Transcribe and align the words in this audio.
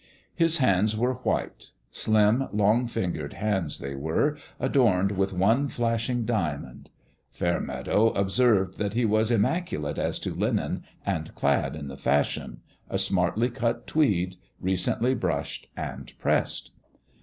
His 0.33 0.57
hands 0.57 0.97
were 0.97 1.13
white: 1.13 1.73
slim, 1.91 2.47
long 2.51 2.87
fingered 2.87 3.33
hands, 3.33 3.77
they 3.77 3.93
were, 3.93 4.35
adorned 4.59 5.11
with 5.11 5.31
one 5.31 5.67
flashing 5.67 6.25
diamond. 6.25 6.89
Fairmeadow 7.29 8.09
observed 8.13 8.79
that 8.79 8.95
he 8.95 9.05
was 9.05 9.29
immaculate 9.29 9.99
as 9.99 10.17
to 10.21 10.33
linen 10.33 10.83
and 11.05 11.35
clad 11.35 11.75
in 11.75 11.87
the 11.87 11.97
fashion 11.97 12.61
a 12.89 12.97
smartly 12.97 13.51
cut 13.51 13.85
tweed, 13.85 14.37
recently 14.59 15.13
brushed 15.13 15.67
and 15.77 16.11
pressed. 16.17 16.71